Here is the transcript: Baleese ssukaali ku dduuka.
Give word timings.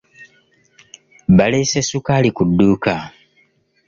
Baleese 1.37 1.79
ssukaali 1.83 2.29
ku 2.35 2.43
dduuka. 2.49 2.95